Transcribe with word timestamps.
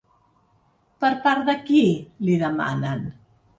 Per 1.05 1.11
part 1.27 1.45
de 1.51 1.55
qui?, 1.69 1.83
li 2.31 2.41
demanen. 2.47 3.07